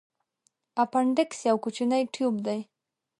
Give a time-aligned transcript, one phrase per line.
[0.83, 2.59] اپنډکس یو کوچنی تیوب دی.